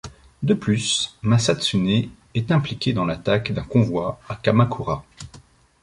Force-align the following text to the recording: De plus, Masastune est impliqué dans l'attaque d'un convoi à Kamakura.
De 0.41 0.55
plus, 0.55 1.15
Masastune 1.21 2.09
est 2.33 2.49
impliqué 2.51 2.91
dans 2.91 3.05
l'attaque 3.05 3.51
d'un 3.51 3.61
convoi 3.61 4.19
à 4.29 4.33
Kamakura. 4.35 5.05